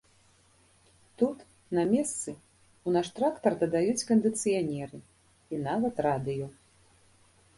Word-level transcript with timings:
Тут 1.21 1.43
на 1.79 1.83
месцы 1.91 2.31
ў 2.31 2.89
наш 2.95 3.07
трактар 3.19 3.53
дадаюць 3.63 4.07
кандыцыянеры 4.11 4.99
і 5.01 5.55
нават 5.67 5.95
радыё. 6.07 6.47